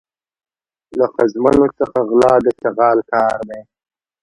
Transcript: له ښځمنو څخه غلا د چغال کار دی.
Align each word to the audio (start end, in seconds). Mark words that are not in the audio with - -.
له 0.97 1.05
ښځمنو 1.15 1.67
څخه 1.79 1.97
غلا 2.09 2.33
د 2.45 2.47
چغال 2.61 2.99
کار 3.11 3.37
دی. 3.49 3.61